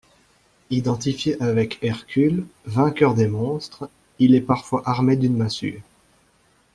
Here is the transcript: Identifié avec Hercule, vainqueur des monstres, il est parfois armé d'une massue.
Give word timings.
Identifié 0.71 1.39
avec 1.43 1.77
Hercule, 1.83 2.47
vainqueur 2.65 3.13
des 3.13 3.27
monstres, 3.27 3.87
il 4.17 4.33
est 4.33 4.41
parfois 4.41 4.81
armé 4.89 5.15
d'une 5.15 5.37
massue. 5.37 5.83